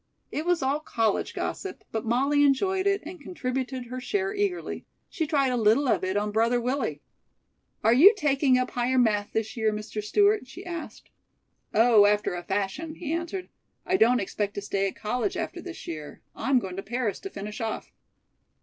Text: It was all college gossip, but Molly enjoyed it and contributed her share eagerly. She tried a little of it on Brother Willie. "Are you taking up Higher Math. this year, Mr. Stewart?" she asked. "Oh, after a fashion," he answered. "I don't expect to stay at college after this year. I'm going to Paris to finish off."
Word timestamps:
It 0.31 0.47
was 0.47 0.63
all 0.63 0.79
college 0.79 1.35
gossip, 1.35 1.83
but 1.91 2.07
Molly 2.07 2.43
enjoyed 2.43 2.87
it 2.87 3.03
and 3.05 3.21
contributed 3.21 3.85
her 3.85 3.99
share 4.01 4.33
eagerly. 4.33 4.83
She 5.11 5.27
tried 5.27 5.51
a 5.51 5.55
little 5.55 5.87
of 5.87 6.03
it 6.03 6.17
on 6.17 6.31
Brother 6.31 6.59
Willie. 6.59 7.01
"Are 7.83 7.93
you 7.93 8.15
taking 8.17 8.57
up 8.57 8.71
Higher 8.71 8.97
Math. 8.97 9.31
this 9.31 9.55
year, 9.55 9.71
Mr. 9.71 10.03
Stewart?" 10.03 10.47
she 10.47 10.65
asked. 10.65 11.11
"Oh, 11.71 12.07
after 12.07 12.33
a 12.33 12.41
fashion," 12.41 12.95
he 12.95 13.13
answered. 13.13 13.47
"I 13.85 13.95
don't 13.95 14.19
expect 14.19 14.55
to 14.55 14.61
stay 14.63 14.87
at 14.87 14.95
college 14.95 15.37
after 15.37 15.61
this 15.61 15.85
year. 15.85 16.23
I'm 16.35 16.57
going 16.57 16.77
to 16.77 16.81
Paris 16.81 17.19
to 17.19 17.29
finish 17.29 17.61
off." 17.61 17.91